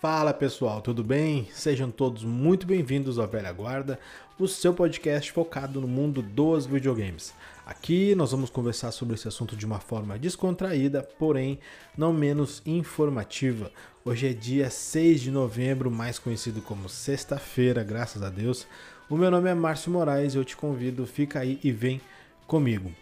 Fala 0.00 0.32
pessoal, 0.32 0.80
tudo 0.80 1.02
bem? 1.02 1.48
Sejam 1.52 1.90
todos 1.90 2.22
muito 2.22 2.68
bem-vindos 2.68 3.18
ao 3.18 3.26
Velha 3.26 3.50
Guarda, 3.50 3.98
o 4.38 4.46
seu 4.46 4.72
podcast 4.72 5.32
focado 5.32 5.80
no 5.80 5.88
mundo 5.88 6.22
dos 6.22 6.66
videogames. 6.66 7.34
Aqui 7.66 8.14
nós 8.14 8.30
vamos 8.30 8.48
conversar 8.48 8.92
sobre 8.92 9.16
esse 9.16 9.26
assunto 9.26 9.56
de 9.56 9.66
uma 9.66 9.80
forma 9.80 10.16
descontraída, 10.16 11.02
porém 11.18 11.58
não 11.96 12.12
menos 12.12 12.62
informativa. 12.64 13.72
Hoje 14.04 14.28
é 14.28 14.32
dia 14.32 14.70
6 14.70 15.20
de 15.20 15.32
novembro, 15.32 15.90
mais 15.90 16.16
conhecido 16.16 16.62
como 16.62 16.88
sexta-feira, 16.88 17.82
graças 17.82 18.22
a 18.22 18.30
Deus. 18.30 18.68
O 19.10 19.16
meu 19.16 19.32
nome 19.32 19.50
é 19.50 19.54
Márcio 19.54 19.90
Moraes 19.90 20.32
e 20.32 20.36
eu 20.36 20.44
te 20.44 20.56
convido, 20.56 21.08
fica 21.08 21.40
aí 21.40 21.58
e 21.64 21.72
vem 21.72 22.00
comigo. 22.46 22.92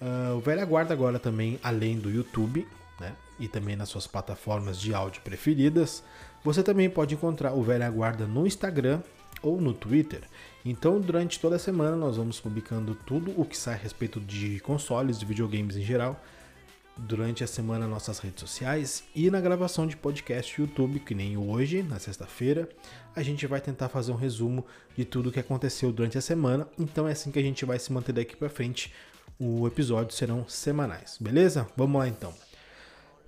Uh, 0.00 0.36
o 0.36 0.40
Velha 0.40 0.64
Guarda 0.64 0.94
agora 0.94 1.18
também, 1.18 1.60
além 1.62 1.98
do 1.98 2.10
YouTube, 2.10 2.66
né, 3.00 3.14
e 3.38 3.48
também 3.48 3.76
nas 3.76 3.88
suas 3.88 4.06
plataformas 4.06 4.78
de 4.78 4.94
áudio 4.94 5.22
preferidas, 5.22 6.02
você 6.42 6.62
também 6.62 6.88
pode 6.88 7.14
encontrar 7.14 7.52
o 7.52 7.62
Velha 7.62 7.90
Guarda 7.90 8.26
no 8.26 8.46
Instagram 8.46 9.00
ou 9.42 9.60
no 9.60 9.74
Twitter. 9.74 10.22
Então, 10.64 11.00
durante 11.00 11.38
toda 11.38 11.56
a 11.56 11.58
semana, 11.58 11.96
nós 11.96 12.16
vamos 12.16 12.40
publicando 12.40 12.94
tudo 12.94 13.32
o 13.36 13.44
que 13.44 13.56
sai 13.56 13.74
a 13.74 13.78
respeito 13.78 14.20
de 14.20 14.58
consoles, 14.60 15.18
de 15.18 15.26
videogames 15.26 15.76
em 15.76 15.82
geral. 15.82 16.20
Durante 16.96 17.44
a 17.44 17.46
semana, 17.46 17.86
nossas 17.86 18.18
redes 18.18 18.40
sociais 18.40 19.04
e 19.14 19.30
na 19.30 19.40
gravação 19.40 19.86
de 19.86 19.96
podcast 19.96 20.58
YouTube, 20.58 20.98
que 21.00 21.14
nem 21.14 21.36
hoje, 21.36 21.82
na 21.82 21.98
sexta-feira, 21.98 22.68
a 23.14 23.22
gente 23.22 23.46
vai 23.46 23.60
tentar 23.60 23.90
fazer 23.90 24.12
um 24.12 24.16
resumo 24.16 24.64
de 24.96 25.04
tudo 25.04 25.28
o 25.28 25.32
que 25.32 25.40
aconteceu 25.40 25.92
durante 25.92 26.16
a 26.16 26.22
semana. 26.22 26.66
Então, 26.78 27.06
é 27.06 27.12
assim 27.12 27.30
que 27.30 27.38
a 27.38 27.42
gente 27.42 27.64
vai 27.66 27.78
se 27.78 27.92
manter 27.92 28.12
daqui 28.12 28.34
para 28.34 28.48
frente. 28.48 28.92
O 29.38 29.66
episódio 29.66 30.16
serão 30.16 30.48
semanais, 30.48 31.18
beleza? 31.20 31.66
Vamos 31.76 32.00
lá 32.00 32.08
então. 32.08 32.45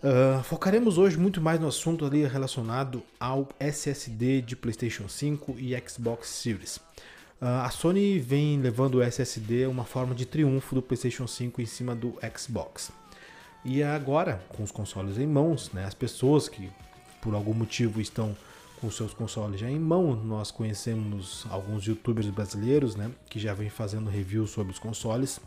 Uh, 0.01 0.41
focaremos 0.45 0.97
hoje 0.97 1.17
muito 1.17 1.41
mais 1.41 1.59
no 1.59 1.67
assunto 1.67 2.07
ali 2.07 2.25
relacionado 2.25 3.03
ao 3.19 3.49
SSD 3.59 4.43
de 4.43 4.55
PlayStation 4.55 5.09
5 5.09 5.57
e 5.59 5.77
Xbox 5.89 6.29
Series. 6.29 6.77
Uh, 6.77 7.65
a 7.65 7.71
Sony 7.71 8.21
vem 8.21 8.61
levando 8.61 8.97
o 8.97 9.03
SSD 9.03 9.67
uma 9.67 9.85
forma 9.85 10.15
de 10.15 10.25
triunfo 10.25 10.77
do 10.77 10.83
PlayStation 10.83 11.27
5 11.27 11.61
em 11.61 11.67
cima 11.67 11.97
do 11.97 12.15
Xbox. 12.37 12.93
E 13.65 13.83
agora, 13.83 14.41
com 14.51 14.63
os 14.63 14.71
consoles 14.71 15.19
em 15.19 15.27
mãos, 15.27 15.73
né, 15.73 15.85
as 15.85 15.95
pessoas 15.95 16.49
que 16.49 16.71
por 17.21 17.35
algum 17.35 17.53
motivo 17.53 18.01
estão 18.01 18.37
com 18.81 18.89
seus 18.93 19.13
consoles 19.13 19.59
já 19.59 19.69
em 19.69 19.81
mão, 19.81 20.15
nós 20.15 20.53
conhecemos 20.53 21.45
alguns 21.51 21.85
youtubers 21.85 22.31
brasileiros 22.31 22.95
né, 22.95 23.11
que 23.29 23.41
já 23.41 23.53
vêm 23.53 23.69
fazendo 23.69 24.09
reviews 24.09 24.51
sobre 24.51 24.73
os 24.73 24.79
consoles. 24.79 25.41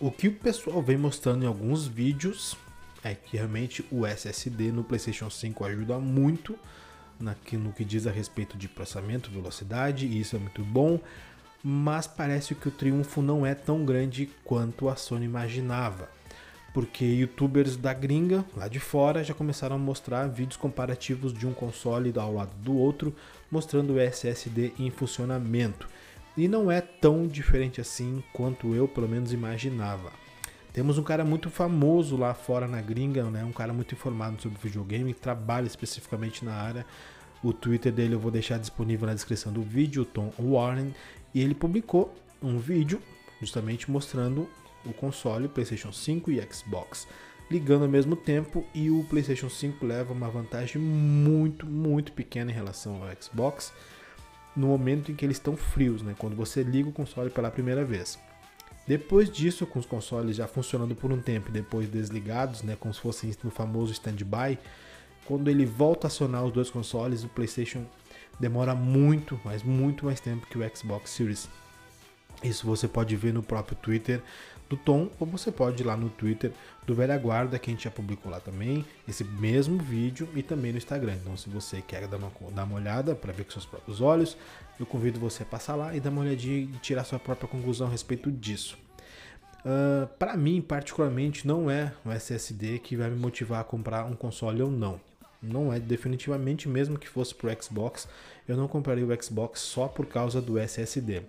O 0.00 0.10
que 0.10 0.28
o 0.28 0.32
pessoal 0.32 0.80
vem 0.80 0.96
mostrando 0.96 1.44
em 1.44 1.46
alguns 1.46 1.86
vídeos 1.86 2.56
é 3.02 3.14
que 3.14 3.36
realmente 3.36 3.84
o 3.90 4.06
SSD 4.06 4.72
no 4.72 4.84
PlayStation 4.84 5.28
5 5.28 5.64
ajuda 5.64 5.98
muito 5.98 6.58
no 7.22 7.72
que 7.72 7.84
diz 7.84 8.06
a 8.06 8.10
respeito 8.10 8.56
de 8.58 8.68
processamento, 8.68 9.30
velocidade, 9.30 10.06
e 10.06 10.20
isso 10.20 10.34
é 10.34 10.38
muito 10.38 10.64
bom, 10.64 10.98
mas 11.62 12.06
parece 12.06 12.54
que 12.54 12.66
o 12.66 12.72
triunfo 12.72 13.22
não 13.22 13.46
é 13.46 13.54
tão 13.54 13.84
grande 13.84 14.28
quanto 14.44 14.88
a 14.88 14.96
Sony 14.96 15.24
imaginava, 15.24 16.08
porque 16.74 17.04
youtubers 17.04 17.76
da 17.76 17.94
gringa, 17.94 18.44
lá 18.56 18.66
de 18.66 18.80
fora, 18.80 19.22
já 19.22 19.34
começaram 19.34 19.76
a 19.76 19.78
mostrar 19.78 20.26
vídeos 20.26 20.56
comparativos 20.56 21.32
de 21.32 21.46
um 21.46 21.52
console 21.52 22.12
ao 22.16 22.34
lado 22.34 22.54
do 22.56 22.76
outro, 22.76 23.14
mostrando 23.50 23.92
o 23.92 24.00
SSD 24.00 24.72
em 24.78 24.90
funcionamento. 24.90 25.88
E 26.36 26.48
não 26.48 26.70
é 26.70 26.80
tão 26.80 27.28
diferente 27.28 27.80
assim 27.80 28.24
quanto 28.32 28.74
eu, 28.74 28.88
pelo 28.88 29.06
menos, 29.06 29.32
imaginava. 29.32 30.10
Temos 30.72 30.96
um 30.96 31.02
cara 31.02 31.24
muito 31.24 31.50
famoso 31.50 32.16
lá 32.16 32.32
fora 32.32 32.66
na 32.66 32.80
gringa, 32.80 33.24
né? 33.24 33.44
Um 33.44 33.52
cara 33.52 33.72
muito 33.72 33.94
informado 33.94 34.40
sobre 34.40 34.58
videogame, 34.62 35.12
trabalha 35.12 35.66
especificamente 35.66 36.44
na 36.44 36.54
área. 36.54 36.86
O 37.42 37.52
Twitter 37.52 37.92
dele 37.92 38.14
eu 38.14 38.20
vou 38.20 38.30
deixar 38.30 38.58
disponível 38.58 39.06
na 39.06 39.14
descrição 39.14 39.52
do 39.52 39.62
vídeo, 39.62 40.04
Tom 40.04 40.32
Warren, 40.38 40.94
e 41.34 41.40
ele 41.40 41.54
publicou 41.54 42.14
um 42.42 42.58
vídeo 42.58 43.02
justamente 43.40 43.90
mostrando 43.90 44.48
o 44.86 44.92
console 44.92 45.48
PlayStation 45.48 45.92
5 45.92 46.30
e 46.30 46.40
Xbox 46.50 47.06
ligando 47.50 47.82
ao 47.82 47.88
mesmo 47.88 48.16
tempo 48.16 48.64
e 48.74 48.90
o 48.90 49.04
PlayStation 49.04 49.50
5 49.50 49.84
leva 49.84 50.12
uma 50.12 50.28
vantagem 50.28 50.80
muito, 50.80 51.66
muito 51.66 52.12
pequena 52.12 52.50
em 52.50 52.54
relação 52.54 53.02
ao 53.02 53.22
Xbox 53.22 53.74
no 54.56 54.68
momento 54.68 55.12
em 55.12 55.14
que 55.14 55.24
eles 55.24 55.36
estão 55.36 55.54
frios, 55.54 56.02
né? 56.02 56.14
Quando 56.18 56.34
você 56.34 56.62
liga 56.62 56.88
o 56.88 56.92
console 56.92 57.28
pela 57.28 57.50
primeira 57.50 57.84
vez. 57.84 58.18
Depois 58.86 59.30
disso, 59.30 59.66
com 59.66 59.78
os 59.78 59.86
consoles 59.86 60.36
já 60.36 60.48
funcionando 60.48 60.94
por 60.94 61.12
um 61.12 61.20
tempo 61.20 61.48
e 61.48 61.52
depois 61.52 61.88
desligados, 61.88 62.62
né, 62.62 62.76
como 62.78 62.92
se 62.92 63.00
fossem 63.00 63.32
no 63.44 63.50
famoso 63.50 63.92
standby, 63.92 64.58
quando 65.24 65.48
ele 65.48 65.64
volta 65.64 66.06
a 66.06 66.08
acionar 66.08 66.44
os 66.44 66.52
dois 66.52 66.68
consoles, 66.68 67.22
o 67.22 67.28
PlayStation 67.28 67.84
demora 68.40 68.74
muito, 68.74 69.40
mas 69.44 69.62
muito 69.62 70.04
mais 70.04 70.18
tempo 70.18 70.46
que 70.46 70.58
o 70.58 70.76
Xbox 70.76 71.10
Series. 71.10 71.48
Isso 72.42 72.66
você 72.66 72.88
pode 72.88 73.14
ver 73.14 73.32
no 73.32 73.42
próprio 73.42 73.76
Twitter 73.76 74.20
do 74.72 74.76
Tom, 74.78 75.10
ou 75.20 75.26
você 75.26 75.52
pode 75.52 75.82
ir 75.82 75.86
lá 75.86 75.94
no 75.96 76.08
Twitter 76.08 76.50
do 76.86 76.94
Velha 76.94 77.16
Guarda, 77.18 77.58
que 77.58 77.70
a 77.70 77.74
gente 77.74 77.84
já 77.84 77.90
publicou 77.90 78.32
lá 78.32 78.40
também, 78.40 78.84
esse 79.06 79.22
mesmo 79.22 79.76
vídeo 79.76 80.26
e 80.34 80.42
também 80.42 80.72
no 80.72 80.78
Instagram. 80.78 81.14
Então, 81.20 81.36
se 81.36 81.50
você 81.50 81.82
quer 81.82 82.08
dar 82.08 82.16
uma, 82.16 82.32
dar 82.50 82.64
uma 82.64 82.76
olhada 82.76 83.14
para 83.14 83.32
ver 83.32 83.44
com 83.44 83.50
seus 83.50 83.66
próprios 83.66 84.00
olhos, 84.00 84.34
eu 84.80 84.86
convido 84.86 85.20
você 85.20 85.42
a 85.42 85.46
passar 85.46 85.74
lá 85.74 85.94
e 85.94 86.00
dar 86.00 86.08
uma 86.08 86.22
olhadinha 86.22 86.56
e 86.56 86.66
tirar 86.78 87.04
sua 87.04 87.18
própria 87.18 87.46
conclusão 87.46 87.86
a 87.86 87.90
respeito 87.90 88.30
disso. 88.30 88.78
Uh, 89.58 90.06
para 90.18 90.36
mim, 90.38 90.62
particularmente, 90.62 91.46
não 91.46 91.70
é 91.70 91.92
o 92.02 92.10
SSD 92.10 92.78
que 92.78 92.96
vai 92.96 93.10
me 93.10 93.16
motivar 93.16 93.60
a 93.60 93.64
comprar 93.64 94.06
um 94.06 94.14
console 94.14 94.62
ou 94.62 94.70
não. 94.70 94.98
Não 95.42 95.70
é 95.72 95.78
definitivamente, 95.78 96.66
mesmo 96.66 96.98
que 96.98 97.08
fosse 97.08 97.34
pro 97.34 97.50
Xbox, 97.62 98.08
eu 98.48 98.56
não 98.56 98.66
compraria 98.66 99.04
o 99.04 99.22
Xbox 99.22 99.60
só 99.60 99.86
por 99.86 100.06
causa 100.06 100.40
do 100.40 100.58
SSD. 100.58 101.22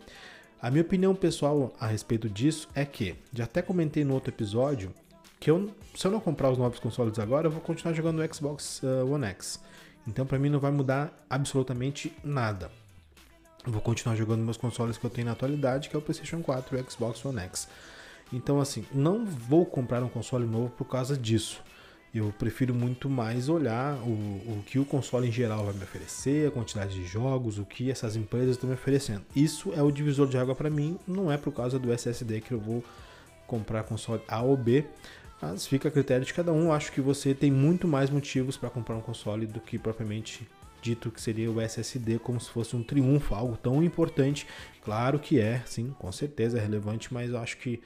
A 0.64 0.72
minha 0.72 0.82
opinião 0.82 1.14
pessoal 1.14 1.74
a 1.78 1.86
respeito 1.86 2.30
disso 2.30 2.70
é 2.74 2.86
que, 2.86 3.18
já 3.34 3.44
até 3.44 3.62
comentei 3.62 4.06
no 4.06 4.14
outro 4.14 4.30
episódio, 4.30 4.94
que 5.38 5.52
eu, 5.52 5.70
se 5.94 6.08
eu 6.08 6.12
não 6.12 6.22
comprar 6.22 6.50
os 6.50 6.58
novos 6.58 6.80
consoles 6.80 7.20
agora, 7.20 7.48
eu 7.48 7.52
vou 7.52 7.60
continuar 7.60 7.94
jogando 7.94 8.24
no 8.24 8.34
Xbox 8.34 8.82
uh, 8.82 9.06
One 9.12 9.26
X. 9.26 9.60
Então 10.08 10.26
para 10.26 10.40
mim 10.40 10.48
não 10.48 10.62
vai 10.62 10.72
mudar 10.72 11.12
absolutamente 11.30 12.16
nada. 12.24 12.72
Eu 13.66 13.74
vou 13.74 13.82
continuar 13.82 14.16
jogando 14.16 14.40
meus 14.40 14.56
consoles 14.56 14.98
que 14.98 15.04
eu 15.04 15.10
tenho 15.10 15.26
na 15.26 15.34
atualidade, 15.34 15.90
que 15.90 15.98
é 15.98 16.00
o 16.00 16.02
PlayStation 16.02 16.42
4 16.42 16.78
e 16.78 16.82
o 16.82 16.90
Xbox 16.90 17.26
One 17.26 17.42
X. 17.42 17.68
Então 18.32 18.62
assim, 18.62 18.86
não 18.94 19.26
vou 19.26 19.66
comprar 19.66 20.02
um 20.02 20.08
console 20.08 20.46
novo 20.46 20.70
por 20.70 20.86
causa 20.86 21.18
disso. 21.18 21.62
Eu 22.14 22.32
prefiro 22.38 22.76
muito 22.76 23.10
mais 23.10 23.50
olhar 23.50 23.96
o, 24.04 24.12
o 24.12 24.64
que 24.68 24.78
o 24.78 24.86
console 24.86 25.28
em 25.28 25.32
geral 25.32 25.66
vai 25.66 25.74
me 25.74 25.84
oferecer, 25.84 26.48
a 26.48 26.52
quantidade 26.52 26.94
de 26.94 27.06
jogos, 27.06 27.58
o 27.58 27.66
que 27.66 27.90
essas 27.90 28.16
empresas 28.16 28.52
estão 28.52 28.70
me 28.70 28.76
oferecendo. 28.76 29.24
Isso 29.36 29.74
é 29.76 29.82
o 29.82 29.92
divisor 29.92 30.28
de 30.28 30.38
água 30.38 30.54
para 30.54 30.70
mim, 30.70 31.00
não 31.08 31.32
é 31.32 31.38
por 31.38 31.52
causa 31.52 31.80
do 31.80 31.92
SSD 31.92 32.42
que 32.42 32.52
eu 32.52 32.60
vou 32.60 32.84
comprar 33.48 33.84
console 33.84 34.22
A 34.28 34.44
ou 34.44 34.56
B, 34.56 34.86
mas 35.42 35.66
fica 35.66 35.88
a 35.88 35.92
critério 35.92 36.24
de 36.24 36.34
cada 36.34 36.54
um. 36.54 36.72
Acho 36.72 36.92
que 36.92 37.02
você 37.02 37.34
tem 37.34 37.52
muito 37.52 37.88
mais 37.88 38.12
motivos 38.12 38.58
para 38.58 38.70
comprar 38.70 38.96
um 38.96 39.02
console 39.02 39.48
do 39.48 39.60
que 39.60 39.80
propriamente 39.80 40.48
dito 40.84 41.10
que 41.10 41.22
seria 41.22 41.50
o 41.50 41.60
SSD 41.60 42.20
como 42.20 42.40
se 42.40 42.50
fosse 42.50 42.76
um 42.76 42.84
triunfo, 42.84 43.34
algo 43.34 43.58
tão 43.58 43.82
importante. 43.82 44.46
Claro 44.84 45.18
que 45.18 45.40
é, 45.40 45.64
sim, 45.66 45.96
com 45.98 46.12
certeza 46.12 46.60
é 46.60 46.62
relevante, 46.62 47.12
mas 47.14 47.32
eu 47.32 47.40
acho 47.40 47.58
que 47.58 47.82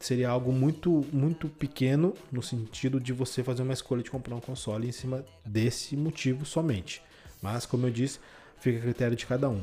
seria 0.00 0.28
algo 0.28 0.52
muito 0.52 1.06
muito 1.12 1.48
pequeno 1.48 2.14
no 2.30 2.42
sentido 2.42 3.00
de 3.00 3.12
você 3.12 3.42
fazer 3.42 3.62
uma 3.62 3.72
escolha 3.72 4.02
de 4.02 4.10
comprar 4.10 4.34
um 4.34 4.40
console 4.40 4.88
em 4.88 4.92
cima 4.92 5.24
desse 5.44 5.96
motivo 5.96 6.44
somente. 6.44 7.02
Mas 7.42 7.66
como 7.66 7.86
eu 7.86 7.90
disse, 7.90 8.18
fica 8.60 8.78
a 8.78 8.82
critério 8.82 9.16
de 9.16 9.26
cada 9.26 9.48
um. 9.48 9.62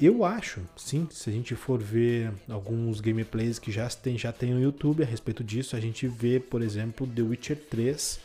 Eu 0.00 0.24
acho, 0.24 0.62
sim, 0.76 1.06
se 1.10 1.28
a 1.28 1.32
gente 1.32 1.54
for 1.54 1.78
ver 1.78 2.32
alguns 2.48 3.02
gameplays 3.02 3.58
que 3.58 3.70
já 3.70 3.86
tem, 3.90 4.16
já 4.16 4.32
tem 4.32 4.54
no 4.54 4.60
YouTube 4.60 5.02
a 5.02 5.06
respeito 5.06 5.44
disso, 5.44 5.76
a 5.76 5.80
gente 5.80 6.08
vê, 6.08 6.40
por 6.40 6.62
exemplo, 6.62 7.06
The 7.06 7.20
Witcher 7.20 7.58
3, 7.68 8.18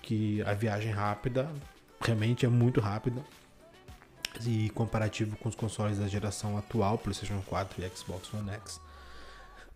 que 0.00 0.40
a 0.42 0.54
viagem 0.54 0.90
rápida 0.90 1.50
realmente 2.00 2.46
é 2.46 2.48
muito 2.48 2.80
rápida. 2.80 3.22
E 4.46 4.70
comparativo 4.70 5.36
com 5.36 5.48
os 5.48 5.54
consoles 5.54 5.98
da 5.98 6.08
geração 6.08 6.56
atual, 6.56 6.96
PlayStation 6.96 7.42
4 7.46 7.84
e 7.84 7.96
Xbox 7.96 8.32
One 8.32 8.50
X. 8.50 8.80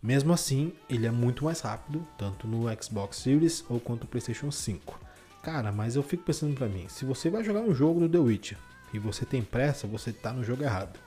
Mesmo 0.03 0.33
assim, 0.33 0.73
ele 0.89 1.07
é 1.07 1.11
muito 1.11 1.45
mais 1.45 1.61
rápido, 1.61 2.07
tanto 2.17 2.47
no 2.47 2.67
Xbox 2.81 3.17
Series 3.17 3.65
ou 3.69 3.81
quanto 3.81 4.03
no 4.03 4.07
PlayStation 4.07 4.51
5. 4.51 4.99
Cara, 5.43 5.73
mas 5.73 5.97
eu 5.97 6.03
fico 6.03 6.23
pensando 6.23 6.55
pra 6.55 6.69
mim, 6.69 6.87
se 6.89 7.05
você 7.05 7.29
vai 7.29 7.43
jogar 7.43 7.61
um 7.61 7.75
jogo 7.75 8.01
do 8.01 8.09
The 8.09 8.19
Witcher 8.19 8.59
e 8.93 8.99
você 8.99 9.25
tem 9.25 9.43
pressa, 9.43 9.87
você 9.87 10.13
tá 10.13 10.33
no 10.33 10.45
jogo 10.45 10.63
errado. 10.63 10.99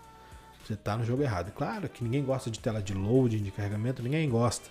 Você 0.66 0.76
tá 0.76 0.98
no 0.98 1.06
jogo 1.06 1.24
errado. 1.24 1.52
Claro 1.54 1.88
que 1.88 2.04
ninguém 2.04 2.24
gosta 2.24 2.52
de 2.52 2.60
tela 2.60 2.82
de 2.82 2.94
loading, 2.94 3.42
de 3.42 3.52
carregamento, 3.52 4.04
ninguém 4.04 4.30
gosta. 4.30 4.70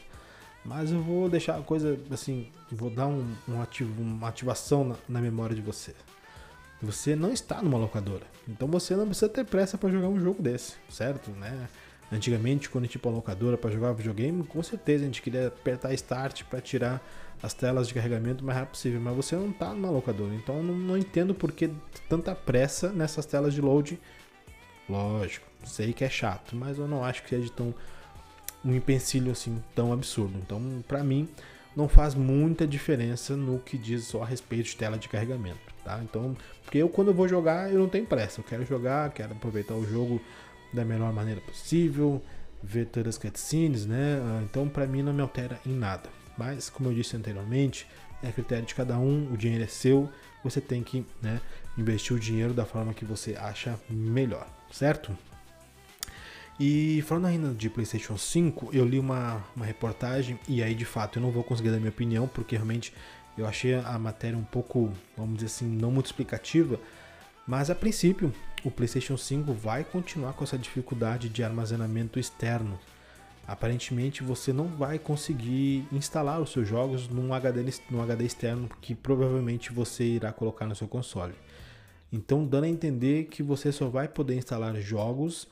Mas 0.64 0.92
eu 0.92 1.02
vou 1.02 1.28
deixar 1.28 1.58
a 1.58 1.62
coisa 1.62 1.98
assim, 2.10 2.50
vou 2.70 2.90
dar 2.90 3.06
um, 3.06 3.34
um 3.48 3.62
ativo, 3.62 4.02
uma 4.02 4.28
ativação 4.28 4.84
na, 4.84 4.96
na 5.08 5.20
memória 5.20 5.56
de 5.56 5.62
você. 5.62 5.94
Você 6.82 7.16
não 7.16 7.32
está 7.32 7.62
numa 7.62 7.78
locadora. 7.78 8.26
Então 8.46 8.68
você 8.68 8.94
não 8.94 9.06
precisa 9.06 9.28
ter 9.28 9.44
pressa 9.44 9.78
para 9.78 9.90
jogar 9.90 10.08
um 10.08 10.20
jogo 10.20 10.42
desse, 10.42 10.74
certo? 10.88 11.30
Né? 11.30 11.68
Antigamente, 12.12 12.68
quando 12.68 12.84
a 12.84 12.86
gente 12.86 12.96
ia 12.96 13.00
pra 13.00 13.10
locadora 13.10 13.56
para 13.56 13.70
jogar 13.70 13.92
videogame, 13.92 14.42
com 14.44 14.62
certeza 14.62 15.04
a 15.04 15.06
gente 15.06 15.22
queria 15.22 15.48
apertar 15.48 15.94
start 15.94 16.42
para 16.44 16.60
tirar 16.60 17.00
as 17.42 17.54
telas 17.54 17.86
de 17.88 17.94
carregamento 17.94 18.42
o 18.42 18.46
mais 18.46 18.58
rápido 18.58 18.72
possível, 18.72 19.00
mas 19.00 19.14
você 19.14 19.36
não 19.36 19.50
está 19.50 19.72
numa 19.72 19.90
locadora, 19.90 20.34
então 20.34 20.56
eu 20.56 20.62
não, 20.62 20.74
não 20.74 20.98
entendo 20.98 21.34
por 21.34 21.52
que 21.52 21.70
tanta 22.08 22.34
pressa 22.34 22.90
nessas 22.90 23.24
telas 23.26 23.54
de 23.54 23.60
load. 23.60 23.98
Lógico, 24.88 25.46
sei 25.64 25.92
que 25.92 26.04
é 26.04 26.10
chato, 26.10 26.56
mas 26.56 26.78
eu 26.78 26.88
não 26.88 27.04
acho 27.04 27.22
que 27.22 27.30
seja 27.30 27.50
tão 27.50 27.72
um 28.64 28.74
empecilho 28.74 29.30
assim 29.32 29.62
tão 29.74 29.92
absurdo. 29.92 30.36
Então, 30.38 30.84
para 30.86 31.02
mim, 31.02 31.28
não 31.74 31.88
faz 31.88 32.14
muita 32.14 32.66
diferença 32.66 33.36
no 33.36 33.58
que 33.58 33.78
diz 33.78 34.04
só 34.04 34.22
a 34.22 34.26
respeito 34.26 34.64
de 34.64 34.76
tela 34.76 34.98
de 34.98 35.08
carregamento, 35.08 35.60
tá? 35.84 36.00
Então, 36.02 36.36
porque 36.64 36.78
eu 36.78 36.88
quando 36.88 37.08
eu 37.08 37.14
vou 37.14 37.28
jogar, 37.28 37.72
eu 37.72 37.78
não 37.78 37.88
tenho 37.88 38.04
pressa, 38.04 38.40
eu 38.40 38.44
quero 38.44 38.66
jogar, 38.66 39.10
quero 39.10 39.32
aproveitar 39.32 39.74
o 39.74 39.86
jogo 39.86 40.20
da 40.72 40.84
melhor 40.84 41.12
maneira 41.12 41.40
possível, 41.40 42.22
ver 42.62 42.86
todas 42.86 43.16
as 43.16 43.18
cutscenes, 43.18 43.86
né? 43.86 44.20
Ah, 44.22 44.40
então, 44.44 44.68
para 44.68 44.86
mim 44.86 45.02
não 45.02 45.12
me 45.12 45.22
altera 45.22 45.58
em 45.66 45.72
nada. 45.72 46.08
Mas, 46.36 46.70
como 46.70 46.88
eu 46.88 46.94
disse 46.94 47.16
anteriormente, 47.16 47.86
é 48.22 48.30
critério 48.30 48.64
de 48.64 48.74
cada 48.74 48.98
um, 48.98 49.32
o 49.32 49.36
dinheiro 49.36 49.64
é 49.64 49.66
seu, 49.66 50.08
você 50.42 50.60
tem 50.60 50.82
que, 50.82 51.04
né, 51.22 51.40
investir 51.76 52.16
o 52.16 52.20
dinheiro 52.20 52.52
da 52.52 52.64
forma 52.64 52.94
que 52.94 53.04
você 53.04 53.34
acha 53.34 53.78
melhor, 53.88 54.46
certo? 54.70 55.16
E 56.58 57.02
falando 57.06 57.26
ainda 57.26 57.54
de 57.54 57.70
PlayStation 57.70 58.18
5, 58.18 58.70
eu 58.74 58.84
li 58.84 58.98
uma, 58.98 59.42
uma 59.56 59.64
reportagem 59.64 60.38
e 60.46 60.62
aí 60.62 60.74
de 60.74 60.84
fato 60.84 61.18
eu 61.18 61.22
não 61.22 61.30
vou 61.30 61.42
conseguir 61.42 61.70
dar 61.70 61.78
minha 61.78 61.88
opinião 61.88 62.28
porque 62.28 62.54
realmente 62.54 62.92
eu 63.38 63.46
achei 63.46 63.74
a 63.74 63.98
matéria 63.98 64.36
um 64.36 64.44
pouco, 64.44 64.92
vamos 65.16 65.36
dizer 65.36 65.46
assim, 65.46 65.66
não 65.66 65.90
muito 65.90 66.06
explicativa. 66.06 66.78
Mas 67.50 67.68
a 67.68 67.74
princípio, 67.74 68.32
o 68.64 68.70
PlayStation 68.70 69.16
5 69.16 69.52
vai 69.52 69.82
continuar 69.82 70.34
com 70.34 70.44
essa 70.44 70.56
dificuldade 70.56 71.28
de 71.28 71.42
armazenamento 71.42 72.20
externo. 72.20 72.78
Aparentemente 73.44 74.22
você 74.22 74.52
não 74.52 74.68
vai 74.68 75.00
conseguir 75.00 75.84
instalar 75.90 76.40
os 76.40 76.52
seus 76.52 76.68
jogos 76.68 77.08
num 77.08 77.34
HD, 77.34 77.64
num 77.90 78.00
HD 78.00 78.24
externo 78.24 78.70
que 78.80 78.94
provavelmente 78.94 79.72
você 79.72 80.04
irá 80.04 80.32
colocar 80.32 80.64
no 80.64 80.76
seu 80.76 80.86
console. 80.86 81.34
Então, 82.12 82.46
dando 82.46 82.66
a 82.66 82.68
entender 82.68 83.24
que 83.24 83.42
você 83.42 83.72
só 83.72 83.88
vai 83.88 84.06
poder 84.06 84.36
instalar 84.36 84.76
jogos 84.76 85.48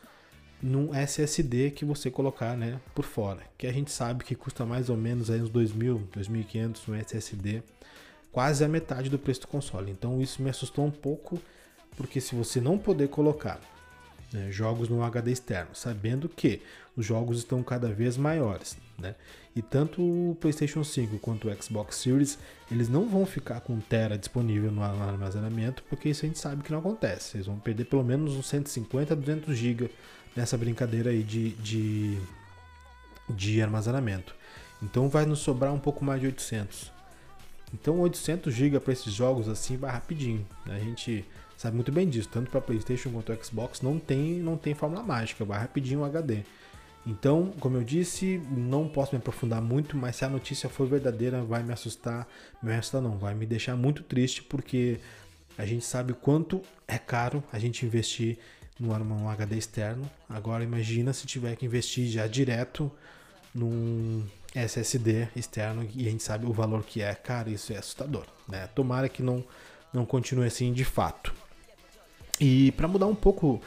num 0.62 0.94
SSD 0.94 1.72
que 1.72 1.84
você 1.84 2.12
colocar 2.12 2.56
né, 2.56 2.80
por 2.94 3.04
fora, 3.04 3.42
que 3.58 3.66
a 3.66 3.72
gente 3.72 3.90
sabe 3.90 4.22
que 4.22 4.36
custa 4.36 4.64
mais 4.64 4.88
ou 4.88 4.96
menos 4.96 5.30
aí 5.30 5.42
uns 5.42 5.50
2.000, 5.50 6.06
2.500 6.16 6.78
um 6.88 6.94
SSD, 6.94 7.60
quase 8.30 8.64
a 8.64 8.68
metade 8.68 9.10
do 9.10 9.18
preço 9.18 9.40
do 9.40 9.48
console. 9.48 9.90
Então 9.90 10.22
isso 10.22 10.40
me 10.40 10.48
assustou 10.48 10.86
um 10.86 10.92
pouco, 10.92 11.42
porque 11.96 12.20
se 12.20 12.34
você 12.34 12.60
não 12.60 12.78
poder 12.78 13.08
colocar 13.08 13.60
né, 14.32 14.50
jogos 14.50 14.88
no 14.88 15.02
HD 15.02 15.32
externo, 15.32 15.70
sabendo 15.74 16.28
que 16.28 16.60
os 16.96 17.06
jogos 17.06 17.38
estão 17.38 17.62
cada 17.62 17.88
vez 17.88 18.16
maiores, 18.16 18.76
né? 18.98 19.14
E 19.54 19.62
tanto 19.62 20.00
o 20.02 20.36
PlayStation 20.40 20.84
5 20.84 21.18
quanto 21.18 21.48
o 21.48 21.62
Xbox 21.62 21.96
Series, 21.96 22.38
eles 22.70 22.88
não 22.88 23.08
vão 23.08 23.26
ficar 23.26 23.60
com 23.60 23.80
tera 23.80 24.16
disponível 24.16 24.70
no 24.70 24.82
armazenamento, 24.82 25.82
porque 25.88 26.08
isso 26.08 26.24
a 26.24 26.28
gente 26.28 26.38
sabe 26.38 26.62
que 26.62 26.70
não 26.70 26.78
acontece. 26.78 27.36
Eles 27.36 27.46
vão 27.46 27.58
perder 27.58 27.86
pelo 27.86 28.04
menos 28.04 28.34
uns 28.34 28.46
150 28.46 29.14
a 29.14 29.16
200 29.16 29.56
GB 29.56 29.90
nessa 30.36 30.56
brincadeira 30.56 31.10
aí 31.10 31.24
de, 31.24 31.50
de, 31.54 32.18
de 33.28 33.60
armazenamento. 33.60 34.32
Então 34.80 35.08
vai 35.08 35.26
nos 35.26 35.40
sobrar 35.40 35.72
um 35.72 35.80
pouco 35.80 36.04
mais 36.04 36.20
de 36.20 36.26
800. 36.26 36.92
Então 37.74 37.98
800 37.98 38.54
GB 38.54 38.78
para 38.78 38.92
esses 38.92 39.12
jogos 39.12 39.48
assim 39.48 39.76
vai 39.76 39.90
rapidinho. 39.90 40.46
Né? 40.64 40.76
A 40.76 40.80
gente 40.80 41.24
sabe 41.58 41.74
muito 41.74 41.90
bem 41.92 42.08
disso, 42.08 42.28
tanto 42.32 42.50
para 42.50 42.60
PlayStation 42.60 43.10
quanto 43.10 43.44
Xbox 43.44 43.82
não 43.82 43.98
tem 43.98 44.38
não 44.38 44.56
tem 44.56 44.74
fórmula 44.74 45.02
mágica, 45.02 45.44
vai 45.44 45.58
rapidinho 45.58 46.00
o 46.00 46.04
HD. 46.04 46.44
Então, 47.04 47.52
como 47.58 47.76
eu 47.76 47.84
disse, 47.84 48.40
não 48.50 48.88
posso 48.88 49.14
me 49.14 49.18
aprofundar 49.18 49.60
muito, 49.60 49.96
mas 49.96 50.16
se 50.16 50.24
a 50.24 50.28
notícia 50.28 50.68
for 50.68 50.86
verdadeira, 50.86 51.42
vai 51.42 51.62
me 51.62 51.72
assustar, 51.72 52.28
me 52.62 52.72
assustar 52.74 53.02
não, 53.02 53.18
vai 53.18 53.34
me 53.34 53.44
deixar 53.44 53.76
muito 53.76 54.02
triste 54.02 54.42
porque 54.42 55.00
a 55.56 55.66
gente 55.66 55.84
sabe 55.84 56.12
quanto 56.12 56.62
é 56.86 56.98
caro 56.98 57.42
a 57.52 57.58
gente 57.58 57.84
investir 57.84 58.38
no 58.78 58.94
HD 59.28 59.56
externo. 59.56 60.08
Agora 60.28 60.62
imagina 60.62 61.12
se 61.12 61.26
tiver 61.26 61.56
que 61.56 61.66
investir 61.66 62.06
já 62.06 62.26
direto 62.28 62.90
num 63.52 64.24
SSD 64.54 65.28
externo 65.34 65.88
e 65.94 66.06
a 66.06 66.10
gente 66.10 66.22
sabe 66.22 66.46
o 66.46 66.52
valor 66.52 66.84
que 66.84 67.02
é, 67.02 67.14
cara, 67.14 67.50
isso 67.50 67.72
é 67.72 67.78
assustador, 67.78 68.26
né? 68.48 68.68
Tomara 68.68 69.08
que 69.08 69.22
não 69.22 69.44
não 69.92 70.04
continue 70.04 70.46
assim 70.46 70.72
de 70.72 70.84
fato. 70.84 71.34
E 72.40 72.72
para 72.72 72.86
mudar 72.86 73.06
um 73.06 73.14
pouco 73.14 73.60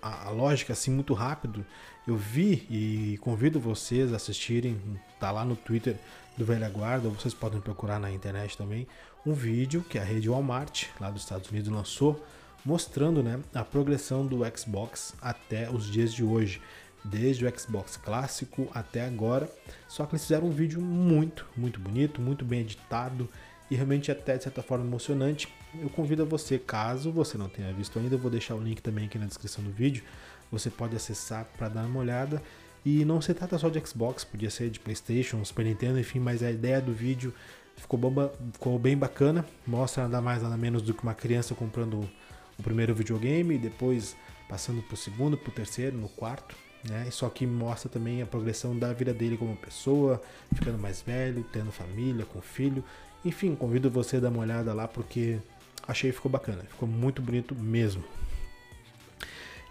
a, 0.00 0.28
a, 0.28 0.30
lógica 0.30 0.72
assim 0.72 0.90
muito 0.90 1.12
rápido, 1.12 1.64
eu 2.06 2.16
vi 2.16 2.66
e 2.70 3.18
convido 3.20 3.60
vocês 3.60 4.12
a 4.12 4.16
assistirem, 4.16 4.80
tá 5.20 5.30
lá 5.30 5.44
no 5.44 5.56
Twitter 5.56 5.96
do 6.36 6.44
Velha 6.44 6.68
Guarda, 6.68 7.08
vocês 7.08 7.34
podem 7.34 7.60
procurar 7.60 7.98
na 7.98 8.10
internet 8.10 8.56
também, 8.56 8.86
um 9.24 9.32
vídeo 9.32 9.82
que 9.82 9.98
a 9.98 10.04
rede 10.04 10.28
Walmart 10.28 10.86
lá 11.00 11.10
dos 11.10 11.22
Estados 11.22 11.50
Unidos 11.50 11.70
lançou 11.70 12.24
mostrando 12.64 13.22
né, 13.22 13.40
a 13.54 13.64
progressão 13.64 14.26
do 14.26 14.40
Xbox 14.56 15.14
até 15.20 15.70
os 15.70 15.86
dias 15.86 16.12
de 16.12 16.24
hoje, 16.24 16.60
desde 17.04 17.46
o 17.46 17.58
Xbox 17.58 17.96
clássico 17.96 18.68
até 18.74 19.04
agora. 19.04 19.48
Só 19.88 20.04
que 20.04 20.14
eles 20.14 20.22
fizeram 20.22 20.48
um 20.48 20.50
vídeo 20.50 20.80
muito, 20.80 21.46
muito 21.56 21.78
bonito, 21.78 22.20
muito 22.20 22.44
bem 22.44 22.60
editado 22.60 23.28
e 23.70 23.74
realmente 23.74 24.10
até 24.10 24.36
de 24.36 24.44
certa 24.44 24.62
forma 24.62 24.84
emocionante. 24.84 25.48
Eu 25.80 25.88
convido 25.90 26.22
a 26.22 26.26
você, 26.26 26.58
caso 26.58 27.10
você 27.10 27.36
não 27.36 27.48
tenha 27.48 27.72
visto 27.72 27.98
ainda, 27.98 28.14
eu 28.14 28.18
vou 28.18 28.30
deixar 28.30 28.54
o 28.54 28.60
link 28.60 28.80
também 28.80 29.06
aqui 29.06 29.18
na 29.18 29.26
descrição 29.26 29.62
do 29.62 29.70
vídeo. 29.70 30.02
Você 30.50 30.70
pode 30.70 30.94
acessar 30.94 31.46
para 31.56 31.68
dar 31.68 31.84
uma 31.84 32.00
olhada. 32.00 32.42
E 32.84 33.04
não 33.04 33.20
se 33.20 33.34
trata 33.34 33.58
só 33.58 33.68
de 33.68 33.84
Xbox, 33.84 34.22
podia 34.22 34.48
ser 34.48 34.70
de 34.70 34.78
PlayStation, 34.78 35.44
Super 35.44 35.64
Nintendo, 35.64 35.98
enfim, 35.98 36.20
mas 36.20 36.40
a 36.40 36.50
ideia 36.52 36.80
do 36.80 36.92
vídeo 36.92 37.34
ficou, 37.76 37.98
bomba, 37.98 38.32
ficou 38.52 38.78
bem 38.78 38.96
bacana. 38.96 39.44
Mostra 39.66 40.04
nada 40.04 40.20
mais 40.20 40.42
nada 40.42 40.56
menos 40.56 40.82
do 40.82 40.94
que 40.94 41.02
uma 41.02 41.14
criança 41.14 41.54
comprando 41.54 42.08
o 42.56 42.62
primeiro 42.62 42.94
videogame, 42.94 43.58
depois 43.58 44.16
passando 44.48 44.82
para 44.82 44.94
o 44.94 44.96
segundo, 44.96 45.36
para 45.36 45.50
o 45.50 45.52
terceiro, 45.52 45.96
no 45.96 46.08
quarto. 46.08 46.54
Né? 46.88 47.08
Só 47.10 47.28
que 47.28 47.46
mostra 47.46 47.90
também 47.90 48.22
a 48.22 48.26
progressão 48.26 48.78
da 48.78 48.92
vida 48.92 49.12
dele 49.12 49.36
como 49.36 49.56
pessoa, 49.56 50.22
ficando 50.54 50.78
mais 50.78 51.02
velho, 51.02 51.44
tendo 51.52 51.72
família, 51.72 52.24
com 52.24 52.40
filho. 52.40 52.84
Enfim, 53.24 53.54
convido 53.54 53.90
você 53.90 54.16
a 54.16 54.20
dar 54.20 54.28
uma 54.28 54.40
olhada 54.40 54.72
lá 54.72 54.86
porque 54.86 55.38
achei 55.86 56.10
que 56.10 56.16
ficou 56.16 56.30
bacana, 56.30 56.62
ficou 56.68 56.88
muito 56.88 57.20
bonito 57.20 57.54
mesmo. 57.54 58.04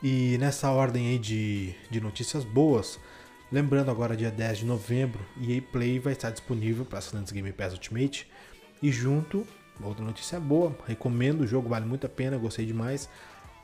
E 0.04 0.38
nessa 0.38 0.70
ordem 0.72 1.08
aí 1.08 1.18
de, 1.18 1.74
de 1.90 2.00
notícias 2.02 2.44
boas, 2.44 3.00
lembrando 3.52 3.90
agora 3.90 4.16
dia 4.16 4.30
10 4.30 4.60
de 4.60 4.66
novembro, 4.66 5.26
EA 5.42 5.62
Play 5.62 6.00
vai 6.00 6.14
estar 6.14 6.32
disponível 6.32 6.86
para 6.86 7.00
assinantes 7.00 7.32
Game 7.32 7.52
Pass 7.54 7.74
Ultimate 7.74 8.28
e 8.84 8.92
junto 8.92 9.48
Outra 9.84 10.06
notícia 10.06 10.40
boa, 10.40 10.76
recomendo 10.88 11.42
o 11.42 11.48
jogo, 11.48 11.68
vale 11.68 11.86
muito 11.86 12.06
a 12.06 12.10
pena, 12.10 12.38
gostei 12.38 12.66
demais. 12.66 13.10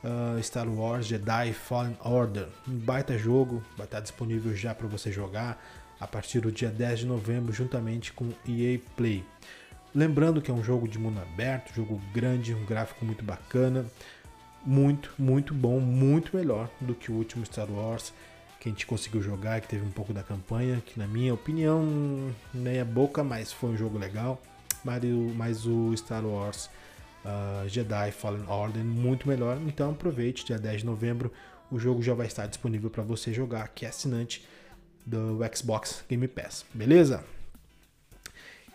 Uh, 0.04 0.42
Star 0.42 0.68
Wars 0.68 1.06
Jedi 1.06 1.52
Fallen 1.52 1.96
Order, 2.00 2.48
um 2.68 2.76
baita 2.76 3.16
jogo, 3.16 3.62
vai 3.76 3.86
estar 3.86 4.00
disponível 4.00 4.54
já 4.54 4.74
para 4.74 4.86
você 4.86 5.12
jogar 5.12 5.62
a 5.98 6.06
partir 6.06 6.40
do 6.40 6.50
dia 6.50 6.68
10 6.68 7.00
de 7.00 7.06
novembro, 7.06 7.52
juntamente 7.52 8.12
com 8.12 8.28
EA 8.46 8.78
Play. 8.96 9.24
Lembrando 9.94 10.40
que 10.40 10.50
é 10.50 10.54
um 10.54 10.62
jogo 10.62 10.88
de 10.88 10.98
mundo 10.98 11.20
aberto, 11.20 11.74
jogo 11.74 12.00
grande, 12.14 12.54
um 12.54 12.64
gráfico 12.64 13.04
muito 13.04 13.24
bacana, 13.24 13.84
muito, 14.64 15.12
muito 15.18 15.52
bom, 15.52 15.80
muito 15.80 16.36
melhor 16.36 16.70
do 16.80 16.94
que 16.94 17.10
o 17.10 17.14
último 17.14 17.44
Star 17.44 17.70
Wars 17.70 18.12
que 18.58 18.68
a 18.68 18.72
gente 18.72 18.86
conseguiu 18.86 19.20
jogar, 19.20 19.60
que 19.60 19.66
teve 19.66 19.84
um 19.84 19.90
pouco 19.90 20.12
da 20.12 20.22
campanha, 20.22 20.80
que 20.86 20.96
na 20.96 21.06
minha 21.06 21.34
opinião, 21.34 22.32
meia 22.54 22.84
boca, 22.84 23.24
mas 23.24 23.52
foi 23.52 23.70
um 23.70 23.76
jogo 23.76 23.98
legal 23.98 24.40
mas 24.84 25.66
o 25.66 25.96
Star 25.96 26.24
Wars 26.24 26.68
uh, 27.24 27.68
Jedi 27.68 28.10
Fallen 28.12 28.44
Order 28.48 28.84
muito 28.84 29.28
melhor. 29.28 29.58
Então 29.66 29.90
aproveite, 29.90 30.44
dia 30.44 30.58
10 30.58 30.80
de 30.80 30.86
novembro 30.86 31.32
o 31.70 31.78
jogo 31.78 32.02
já 32.02 32.12
vai 32.12 32.26
estar 32.26 32.46
disponível 32.46 32.90
para 32.90 33.02
você 33.02 33.32
jogar, 33.32 33.68
que 33.68 33.86
é 33.86 33.88
assinante 33.88 34.46
do 35.06 35.38
Xbox 35.54 36.04
Game 36.06 36.28
Pass, 36.28 36.66
beleza? 36.74 37.24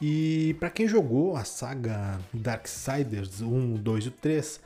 E 0.02 0.56
para 0.60 0.70
quem 0.70 0.88
jogou 0.88 1.36
a 1.36 1.44
saga 1.44 2.20
Darksiders 2.34 3.42
1, 3.42 3.76
2 3.76 4.06
e 4.06 4.12
3, 4.12 4.62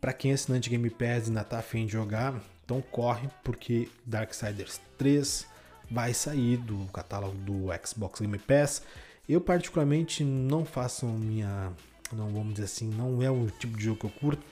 para 0.00 0.12
quem 0.12 0.30
é 0.30 0.34
assinante 0.34 0.68
Game 0.68 0.90
Pass 0.90 1.26
e 1.26 1.30
ainda 1.30 1.44
tá 1.44 1.58
afim 1.58 1.86
de 1.86 1.92
jogar, 1.92 2.42
então 2.64 2.82
corre 2.90 3.28
porque 3.42 3.88
Darksiders 4.04 4.80
3 4.98 5.46
vai 5.90 6.12
sair 6.12 6.58
do 6.58 6.86
catálogo 6.92 7.36
do 7.36 7.68
Xbox 7.86 8.20
Game 8.20 8.38
Pass 8.38 8.82
eu 9.28 9.40
particularmente 9.40 10.22
não 10.22 10.64
faço 10.64 11.06
minha, 11.06 11.72
não 12.12 12.28
vamos 12.28 12.54
dizer 12.54 12.64
assim, 12.64 12.90
não 12.90 13.22
é 13.22 13.30
o 13.30 13.46
tipo 13.58 13.76
de 13.76 13.84
jogo 13.84 14.00
que 14.00 14.06
eu 14.06 14.10
curto. 14.10 14.42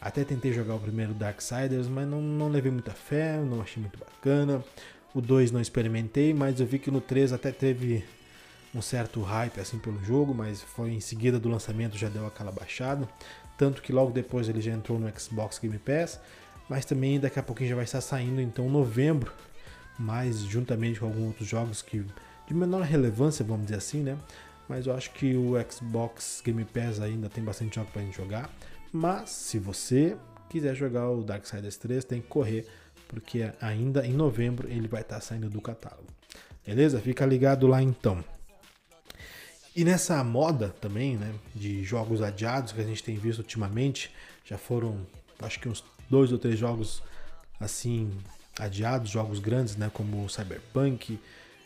Até 0.00 0.24
tentei 0.24 0.52
jogar 0.52 0.74
o 0.74 0.80
primeiro 0.80 1.12
Darksiders, 1.12 1.88
mas 1.88 2.06
não, 2.08 2.20
não 2.20 2.48
levei 2.48 2.70
muita 2.70 2.92
fé, 2.92 3.38
não 3.38 3.60
achei 3.60 3.80
muito 3.82 3.98
bacana. 3.98 4.62
O 5.14 5.20
2 5.20 5.50
não 5.50 5.60
experimentei, 5.60 6.32
mas 6.32 6.60
eu 6.60 6.66
vi 6.66 6.78
que 6.78 6.90
no 6.90 7.00
3 7.00 7.32
até 7.32 7.50
teve 7.50 8.04
um 8.74 8.80
certo 8.80 9.20
hype 9.22 9.60
assim 9.60 9.78
pelo 9.78 10.02
jogo, 10.04 10.34
mas 10.34 10.62
foi 10.62 10.90
em 10.90 11.00
seguida 11.00 11.38
do 11.38 11.48
lançamento 11.48 11.96
já 11.96 12.08
deu 12.08 12.26
aquela 12.26 12.52
baixada. 12.52 13.08
Tanto 13.56 13.82
que 13.82 13.92
logo 13.92 14.10
depois 14.10 14.48
ele 14.48 14.60
já 14.60 14.72
entrou 14.72 14.98
no 14.98 15.10
Xbox 15.18 15.58
Game 15.58 15.78
Pass, 15.78 16.20
mas 16.68 16.84
também 16.84 17.20
daqui 17.20 17.38
a 17.38 17.42
pouquinho 17.42 17.70
já 17.70 17.76
vai 17.76 17.84
estar 17.84 18.00
saindo 18.00 18.40
então 18.40 18.68
novembro, 18.68 19.32
mas 19.98 20.38
juntamente 20.40 21.00
com 21.00 21.06
alguns 21.06 21.26
outros 21.28 21.48
jogos 21.48 21.82
que 21.82 22.04
de 22.46 22.54
menor 22.54 22.82
relevância, 22.82 23.44
vamos 23.44 23.66
dizer 23.66 23.78
assim, 23.78 24.02
né? 24.02 24.18
mas 24.70 24.86
eu 24.86 24.94
acho 24.94 25.10
que 25.10 25.36
o 25.36 25.54
Xbox 25.68 26.40
Game 26.44 26.64
Pass 26.64 27.00
ainda 27.00 27.28
tem 27.28 27.42
bastante 27.42 27.74
jogo 27.74 27.90
pra 27.92 28.02
gente 28.02 28.16
jogar. 28.16 28.48
Mas 28.92 29.30
se 29.30 29.58
você 29.58 30.16
quiser 30.48 30.76
jogar 30.76 31.10
o 31.10 31.24
Darksiders 31.24 31.76
3, 31.76 32.04
tem 32.04 32.20
que 32.20 32.28
correr, 32.28 32.68
porque 33.08 33.50
ainda 33.60 34.06
em 34.06 34.12
novembro 34.12 34.70
ele 34.70 34.86
vai 34.86 35.00
estar 35.00 35.20
saindo 35.20 35.50
do 35.50 35.60
catálogo. 35.60 36.06
Beleza? 36.64 37.00
Fica 37.00 37.26
ligado 37.26 37.66
lá 37.66 37.82
então. 37.82 38.22
E 39.74 39.84
nessa 39.84 40.22
moda 40.24 40.74
também, 40.80 41.16
né, 41.16 41.32
de 41.54 41.84
jogos 41.84 42.20
adiados 42.20 42.72
que 42.72 42.80
a 42.80 42.84
gente 42.84 43.02
tem 43.02 43.16
visto 43.16 43.38
ultimamente, 43.38 44.10
já 44.44 44.58
foram, 44.58 45.06
acho 45.40 45.60
que 45.60 45.68
uns 45.68 45.84
dois 46.08 46.32
ou 46.32 46.38
três 46.38 46.58
jogos 46.58 47.02
assim 47.60 48.10
adiados, 48.58 49.10
jogos 49.10 49.38
grandes, 49.38 49.76
né, 49.76 49.90
como 49.92 50.28
Cyberpunk. 50.28 51.18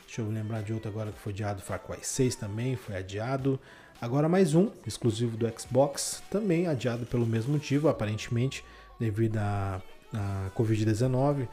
Deixa 0.07 0.21
eu 0.21 0.31
lembrar 0.31 0.63
de 0.63 0.73
outro 0.73 0.89
agora 0.89 1.11
que 1.11 1.19
foi 1.19 1.33
adiado, 1.33 1.63
Far 1.63 1.81
Cry 1.81 1.99
6 2.03 2.37
também 2.37 2.77
foi 2.77 2.97
adiado. 2.97 3.59
Agora 4.01 4.29
mais 4.29 4.55
um, 4.55 4.71
exclusivo 4.87 5.37
do 5.37 5.51
Xbox, 5.59 6.23
também 6.31 6.67
adiado 6.67 7.07
pelo 7.07 7.27
mesmo 7.27 7.55
motivo, 7.55 7.89
aparentemente, 7.89 8.63
devido 9.01 9.39
à, 9.39 9.81
à 10.13 10.51
Covid-19. 10.55 11.49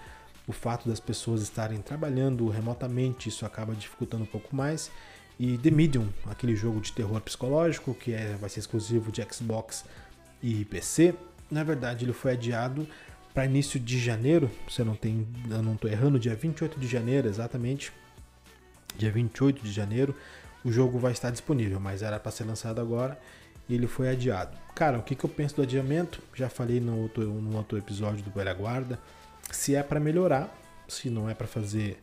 O 0.48 0.52
fato 0.52 0.90
das 0.90 1.00
pessoas 1.00 1.42
estarem 1.42 1.82
trabalhando 1.82 2.50
remotamente, 2.50 3.30
isso 3.30 3.46
acaba 3.46 3.74
dificultando 3.74 4.24
um 4.24 4.28
pouco 4.28 4.54
mais. 4.54 4.92
E 5.42 5.58
The 5.58 5.72
Medium, 5.72 6.08
aquele 6.30 6.56
jogo 6.56 6.80
de 6.80 6.94
terror 6.94 7.20
psicológico 7.20 7.96
que 7.96 8.14
é, 8.14 8.38
vai 8.40 8.48
ser 8.48 8.60
exclusivo 8.60 9.12
de 9.12 9.24
Xbox 9.24 9.84
e 10.40 10.66
PC, 10.66 11.16
na 11.50 11.64
verdade 11.64 12.06
ele 12.06 12.14
foi 12.14 12.34
adiado 12.34 12.88
para 13.34 13.46
início 13.46 13.80
de 13.80 13.98
janeiro, 13.98 14.52
se 14.70 14.84
eu 14.84 14.86
não 14.86 14.94
tem, 14.94 15.28
não 15.48 15.76
errando, 15.90 16.20
dia 16.20 16.36
28 16.36 16.80
de 16.80 16.86
janeiro 16.86 17.28
exatamente. 17.28 17.92
Dia 18.96 19.12
28 19.12 19.64
de 19.64 19.72
janeiro 19.72 20.16
o 20.64 20.72
jogo 20.72 21.00
vai 21.00 21.12
estar 21.12 21.32
disponível, 21.32 21.80
mas 21.80 22.04
era 22.04 22.20
para 22.20 22.32
ser 22.32 22.44
lançado 22.44 22.80
agora 22.80 23.20
e 23.68 23.74
ele 23.74 23.88
foi 23.88 24.10
adiado. 24.10 24.56
Cara, 24.76 25.00
o 25.00 25.02
que, 25.02 25.16
que 25.16 25.24
eu 25.24 25.30
penso 25.30 25.56
do 25.56 25.64
adiamento? 25.64 26.22
Já 26.36 26.50
falei 26.50 26.80
no 26.80 27.00
outro, 27.00 27.26
no 27.26 27.58
outro 27.58 27.80
episódio 27.80 28.24
do 28.24 28.30
Velha 28.30 28.54
Guarda. 28.54 29.00
Se 29.52 29.74
é 29.74 29.82
para 29.82 30.00
melhorar, 30.00 30.56
se 30.88 31.10
não 31.10 31.28
é 31.28 31.34
para 31.34 31.48
fazer 31.48 32.00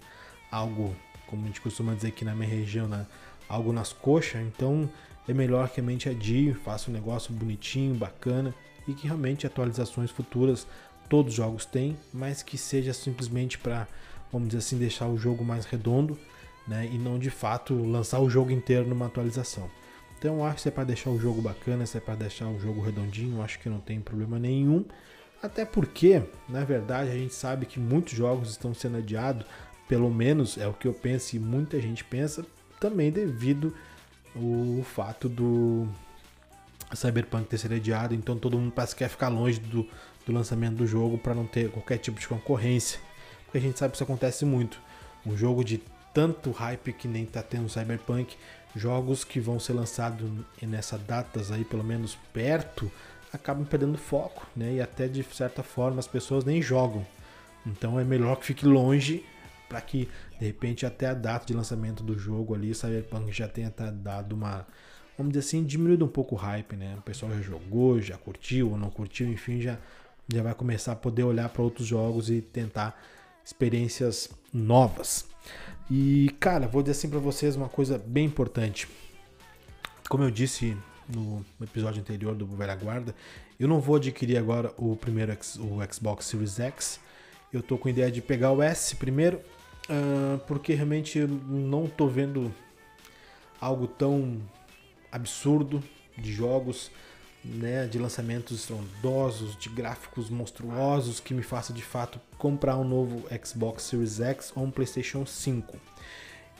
algo, 0.50 0.96
como 1.28 1.44
a 1.44 1.46
gente 1.46 1.60
costuma 1.60 1.94
dizer 1.94 2.08
aqui 2.08 2.24
na 2.24 2.34
minha 2.34 2.48
região, 2.48 2.88
né, 2.88 3.06
algo 3.48 3.72
nas 3.72 3.92
coxas, 3.92 4.40
então 4.42 4.88
é 5.28 5.32
melhor 5.32 5.68
que 5.68 5.80
a 5.80 5.82
mente 5.82 6.08
adie, 6.08 6.54
faça 6.54 6.90
um 6.90 6.94
negócio 6.94 7.32
bonitinho, 7.32 7.94
bacana 7.94 8.54
e 8.86 8.94
que 8.94 9.06
realmente 9.06 9.46
atualizações 9.46 10.10
futuras 10.10 10.66
todos 11.08 11.32
os 11.32 11.36
jogos 11.36 11.64
têm, 11.64 11.96
mas 12.12 12.42
que 12.42 12.58
seja 12.58 12.92
simplesmente 12.92 13.58
para, 13.58 13.86
vamos 14.32 14.48
dizer 14.48 14.58
assim, 14.58 14.78
deixar 14.78 15.06
o 15.06 15.16
jogo 15.16 15.44
mais 15.44 15.64
redondo 15.64 16.18
né? 16.68 16.86
E 16.92 16.98
não 16.98 17.18
de 17.18 17.30
fato 17.30 17.74
lançar 17.74 18.20
o 18.20 18.28
jogo 18.28 18.52
inteiro 18.52 18.86
numa 18.86 19.06
atualização. 19.06 19.68
Então 20.18 20.44
acho 20.44 20.56
que 20.56 20.62
se 20.62 20.68
é 20.68 20.70
para 20.70 20.84
deixar 20.84 21.10
o 21.10 21.18
jogo 21.18 21.40
bacana, 21.40 21.86
se 21.86 21.96
é 21.96 22.00
para 22.00 22.14
deixar 22.14 22.46
o 22.48 22.60
jogo 22.60 22.82
redondinho, 22.82 23.42
acho 23.42 23.58
que 23.58 23.68
não 23.68 23.80
tem 23.80 24.00
problema 24.00 24.38
nenhum. 24.38 24.84
Até 25.42 25.64
porque, 25.64 26.22
na 26.48 26.64
verdade, 26.64 27.10
a 27.10 27.14
gente 27.14 27.32
sabe 27.32 27.64
que 27.64 27.78
muitos 27.78 28.12
jogos 28.12 28.50
estão 28.50 28.74
sendo 28.74 28.98
adiados, 28.98 29.46
pelo 29.88 30.10
menos 30.10 30.58
é 30.58 30.68
o 30.68 30.74
que 30.74 30.86
eu 30.86 30.92
penso 30.92 31.34
e 31.34 31.38
muita 31.38 31.80
gente 31.80 32.04
pensa, 32.04 32.44
também 32.78 33.10
devido 33.10 33.74
o 34.36 34.84
fato 34.84 35.28
do 35.28 35.88
Cyberpunk 36.94 37.48
ter 37.48 37.58
sido 37.58 37.74
adiado, 37.74 38.14
então 38.14 38.38
todo 38.38 38.58
mundo 38.58 38.72
parece 38.72 38.94
que 38.94 39.00
quer 39.04 39.08
ficar 39.08 39.28
longe 39.28 39.58
do, 39.58 39.86
do 40.26 40.32
lançamento 40.32 40.76
do 40.76 40.86
jogo 40.86 41.18
para 41.18 41.34
não 41.34 41.46
ter 41.46 41.70
qualquer 41.70 41.98
tipo 41.98 42.20
de 42.20 42.28
concorrência. 42.28 43.00
Porque 43.44 43.58
a 43.58 43.60
gente 43.60 43.78
sabe 43.78 43.92
que 43.92 43.96
isso 43.96 44.04
acontece 44.04 44.44
muito. 44.44 44.78
Um 45.26 45.36
jogo 45.36 45.64
de 45.64 45.82
tanto 46.12 46.50
hype 46.50 46.92
que 46.92 47.08
nem 47.08 47.24
tá 47.24 47.42
tendo 47.42 47.68
Cyberpunk, 47.68 48.36
jogos 48.76 49.24
que 49.24 49.40
vão 49.40 49.58
ser 49.58 49.72
lançados 49.72 50.30
nessas 50.62 51.00
datas 51.02 51.50
aí, 51.50 51.64
pelo 51.64 51.82
menos 51.82 52.16
perto, 52.32 52.90
acabam 53.32 53.64
perdendo 53.64 53.96
foco, 53.98 54.46
né? 54.54 54.74
E 54.74 54.80
até 54.80 55.08
de 55.08 55.22
certa 55.24 55.62
forma 55.62 55.98
as 55.98 56.06
pessoas 56.06 56.44
nem 56.44 56.60
jogam. 56.60 57.06
Então 57.66 57.98
é 57.98 58.04
melhor 58.04 58.36
que 58.36 58.46
fique 58.46 58.66
longe 58.66 59.24
para 59.68 59.80
que 59.80 60.08
de 60.38 60.46
repente 60.46 60.86
até 60.86 61.06
a 61.06 61.14
data 61.14 61.46
de 61.46 61.54
lançamento 61.54 62.02
do 62.02 62.18
jogo 62.18 62.54
ali, 62.54 62.74
Cyberpunk 62.74 63.32
já 63.32 63.48
tenha 63.48 63.72
dado 63.92 64.34
uma, 64.34 64.66
vamos 65.16 65.32
dizer 65.32 65.46
assim, 65.46 65.64
diminuído 65.64 66.04
um 66.04 66.08
pouco 66.08 66.34
o 66.34 66.38
hype, 66.38 66.76
né? 66.76 66.96
O 66.98 67.02
pessoal 67.02 67.32
já 67.32 67.40
jogou, 67.40 68.00
já 68.00 68.16
curtiu 68.16 68.70
ou 68.70 68.78
não 68.78 68.90
curtiu, 68.90 69.28
enfim, 69.28 69.60
já 69.60 69.78
já 70.30 70.42
vai 70.42 70.54
começar 70.54 70.92
a 70.92 70.96
poder 70.96 71.22
olhar 71.22 71.48
para 71.48 71.62
outros 71.62 71.86
jogos 71.86 72.28
e 72.28 72.42
tentar 72.42 73.00
experiências 73.42 74.28
novas. 74.52 75.26
E, 75.90 76.30
cara, 76.38 76.68
vou 76.68 76.82
dizer 76.82 76.92
assim 76.92 77.08
para 77.08 77.18
vocês 77.18 77.56
uma 77.56 77.68
coisa 77.68 77.96
bem 77.98 78.26
importante. 78.26 78.86
Como 80.08 80.22
eu 80.22 80.30
disse 80.30 80.76
no 81.08 81.44
episódio 81.62 82.00
anterior 82.02 82.34
do 82.34 82.46
Velha 82.46 82.76
Guarda, 82.76 83.14
eu 83.58 83.66
não 83.66 83.80
vou 83.80 83.96
adquirir 83.96 84.36
agora 84.36 84.72
o 84.76 84.94
primeiro 84.94 85.32
o 85.58 85.92
Xbox 85.92 86.26
Series 86.26 86.60
X. 86.60 87.00
Eu 87.50 87.62
tô 87.62 87.78
com 87.78 87.88
a 87.88 87.90
ideia 87.90 88.10
de 88.10 88.20
pegar 88.20 88.52
o 88.52 88.62
S 88.62 88.94
primeiro, 88.96 89.40
uh, 89.88 90.38
porque 90.46 90.74
realmente 90.74 91.18
não 91.20 91.86
tô 91.86 92.06
vendo 92.06 92.54
algo 93.60 93.86
tão 93.86 94.40
absurdo 95.10 95.82
de 96.16 96.32
jogos 96.32 96.90
né, 97.44 97.86
de 97.86 97.98
lançamentos 97.98 98.60
estrondosos, 98.60 99.56
de 99.56 99.68
gráficos 99.68 100.28
monstruosos 100.28 101.20
que 101.20 101.32
me 101.32 101.42
faça 101.42 101.72
de 101.72 101.82
fato 101.82 102.20
comprar 102.36 102.76
um 102.76 102.84
novo 102.84 103.26
Xbox 103.44 103.84
Series 103.84 104.20
X 104.20 104.52
ou 104.54 104.64
um 104.64 104.70
PlayStation 104.70 105.24
5. 105.24 105.76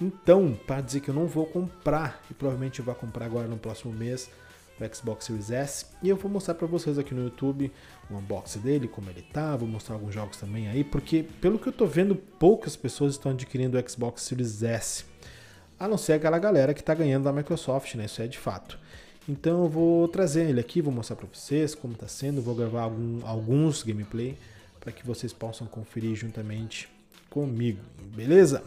Então, 0.00 0.58
para 0.66 0.80
dizer 0.80 1.00
que 1.00 1.10
eu 1.10 1.14
não 1.14 1.26
vou 1.26 1.44
comprar 1.44 2.22
e 2.30 2.34
provavelmente 2.34 2.78
eu 2.78 2.84
vou 2.84 2.94
comprar 2.94 3.26
agora 3.26 3.48
no 3.48 3.58
próximo 3.58 3.92
mês 3.92 4.30
o 4.84 4.94
Xbox 4.94 5.24
Series 5.24 5.50
S 5.50 5.86
e 6.02 6.08
eu 6.08 6.16
vou 6.16 6.30
mostrar 6.30 6.54
para 6.54 6.66
vocês 6.66 6.98
aqui 6.98 7.14
no 7.14 7.24
YouTube 7.24 7.72
o 8.10 8.16
unboxing 8.16 8.60
dele, 8.60 8.88
como 8.88 9.10
ele 9.10 9.22
tá, 9.22 9.56
vou 9.56 9.68
mostrar 9.68 9.94
alguns 9.94 10.14
jogos 10.14 10.36
também 10.36 10.68
aí, 10.68 10.84
porque 10.84 11.22
pelo 11.40 11.58
que 11.58 11.68
eu 11.68 11.72
tô 11.72 11.86
vendo, 11.86 12.14
poucas 12.14 12.76
pessoas 12.76 13.14
estão 13.14 13.32
adquirindo 13.32 13.78
o 13.78 13.90
Xbox 13.90 14.22
Series 14.22 14.62
S. 14.62 15.04
A 15.78 15.86
não 15.86 15.98
ser 15.98 16.14
aquela 16.14 16.38
galera 16.38 16.74
que 16.74 16.80
está 16.80 16.94
ganhando 16.94 17.24
da 17.24 17.32
Microsoft, 17.32 17.94
né? 17.94 18.06
Isso 18.06 18.20
é 18.20 18.26
de 18.26 18.38
fato. 18.38 18.78
Então 19.28 19.64
eu 19.64 19.68
vou 19.68 20.08
trazer 20.08 20.48
ele 20.48 20.58
aqui, 20.58 20.80
vou 20.80 20.92
mostrar 20.92 21.16
para 21.16 21.28
vocês 21.32 21.74
como 21.74 21.92
está 21.92 22.08
sendo, 22.08 22.40
vou 22.40 22.54
gravar 22.54 22.82
algum, 22.82 23.20
alguns 23.26 23.82
gameplay 23.82 24.36
para 24.80 24.90
que 24.90 25.06
vocês 25.06 25.32
possam 25.32 25.66
conferir 25.66 26.16
juntamente 26.16 26.88
comigo, 27.28 27.80
beleza? 28.14 28.64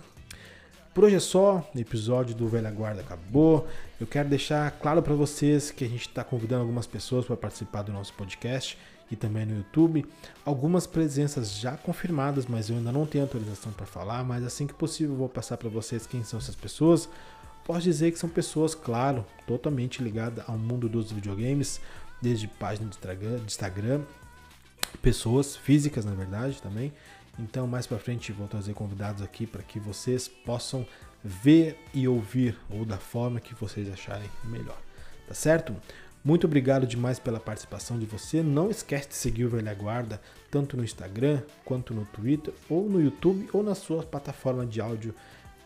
Por 0.94 1.06
hoje 1.06 1.16
é 1.16 1.20
só, 1.20 1.68
episódio 1.76 2.36
do 2.36 2.48
Velha 2.48 2.70
Guarda 2.70 3.02
acabou. 3.02 3.66
Eu 4.02 4.08
quero 4.08 4.28
deixar 4.28 4.70
claro 4.72 5.02
para 5.02 5.14
vocês 5.14 5.72
que 5.72 5.86
a 5.86 5.88
gente 5.88 6.10
está 6.10 6.24
convidando 6.24 6.64
algumas 6.64 6.88
pessoas 6.88 7.26
para 7.26 7.38
participar 7.38 7.84
do 7.84 7.94
nosso 7.94 8.14
podcast 8.14 8.78
e 9.10 9.16
também 9.16 9.46
no 9.46 9.56
YouTube. 9.56 10.06
Algumas 10.44 10.86
presenças 10.86 11.54
já 11.54 11.78
confirmadas, 11.78 12.46
mas 12.46 12.70
eu 12.70 12.76
ainda 12.76 12.92
não 12.92 13.06
tenho 13.06 13.24
autorização 13.24 13.72
para 13.72 13.86
falar. 13.86 14.24
Mas 14.24 14.44
assim 14.44 14.68
que 14.68 14.74
possível, 14.74 15.16
vou 15.16 15.30
passar 15.30 15.56
para 15.56 15.70
vocês 15.70 16.06
quem 16.06 16.24
são 16.24 16.40
essas 16.40 16.56
pessoas 16.56 17.08
Posso 17.64 17.82
dizer 17.82 18.12
que 18.12 18.20
são 18.20 18.30
pessoas, 18.30 18.74
claro, 18.74 19.26
totalmente 19.46 20.04
ligadas 20.04 20.44
ao 20.48 20.58
mundo 20.58 20.90
dos 20.90 21.12
videogames, 21.12 21.80
desde 22.22 22.48
páginas 22.48 22.98
de 22.98 23.46
Instagram, 23.46 24.02
pessoas 25.02 25.56
físicas, 25.56 26.04
na 26.04 26.14
verdade, 26.14 26.62
também. 26.62 26.92
Então, 27.40 27.66
mais 27.66 27.88
para 27.88 27.98
frente, 27.98 28.32
vou 28.32 28.48
trazer 28.48 28.74
convidados 28.74 29.22
aqui 29.22 29.48
para 29.48 29.64
que 29.64 29.80
vocês 29.80 30.28
possam 30.28 30.86
ver 31.24 31.78
e 31.94 32.08
ouvir, 32.08 32.58
ou 32.70 32.84
da 32.86 32.98
forma 32.98 33.40
que 33.40 33.56
vocês 33.56 33.92
acharem 33.92 34.30
melhor. 34.44 34.78
Tá 35.28 35.34
certo? 35.34 35.76
Muito 36.24 36.46
obrigado 36.46 36.86
demais 36.86 37.18
pela 37.18 37.40
participação 37.40 37.98
de 37.98 38.06
você. 38.06 38.44
Não 38.44 38.70
esquece 38.70 39.10
de 39.10 39.16
seguir 39.16 39.46
o 39.46 39.50
Velha 39.50 39.74
Guarda 39.74 40.22
tanto 40.52 40.78
no 40.78 40.84
Instagram 40.84 41.42
quanto 41.66 41.94
no 41.94 42.06
Twitter, 42.06 42.54
ou 42.70 42.88
no 42.90 43.02
YouTube, 43.02 43.50
ou 43.54 43.64
na 43.64 43.74
sua 43.74 44.04
plataforma 44.04 44.66
de 44.66 44.82
áudio 44.82 45.16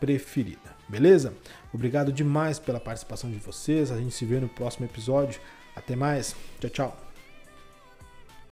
preferida. 0.00 0.76
Beleza? 0.88 1.34
Obrigado 1.72 2.12
demais 2.12 2.58
pela 2.58 2.80
participação 2.80 3.30
de 3.30 3.38
vocês. 3.38 3.90
A 3.90 3.98
gente 3.98 4.14
se 4.14 4.24
vê 4.24 4.38
no 4.38 4.48
próximo 4.48 4.86
episódio. 4.86 5.40
Até 5.74 5.96
mais. 5.96 6.34
Tchau, 6.60 6.70
tchau. 6.70 7.05